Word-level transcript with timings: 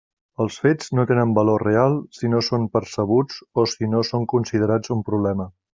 Els 0.43 0.55
fets 0.61 0.87
no 0.99 1.05
tenen 1.11 1.35
valor 1.39 1.65
real 1.69 1.99
si 2.21 2.33
no 2.33 2.41
són 2.49 2.67
percebuts 2.79 3.39
o 3.65 3.69
si 3.77 3.93
no 3.95 4.05
són 4.13 4.29
considerats 4.37 4.99
un 4.99 5.11
problema. 5.13 5.53